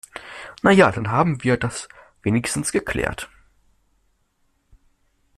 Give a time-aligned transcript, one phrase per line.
[0.63, 1.87] Na ja, dann haben wir das
[2.23, 3.29] wenigstens geklärt.